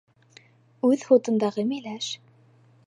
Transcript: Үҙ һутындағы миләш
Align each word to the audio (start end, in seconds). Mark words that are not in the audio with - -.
Үҙ 0.89 1.03
һутындағы 1.11 1.67
миләш 1.75 2.13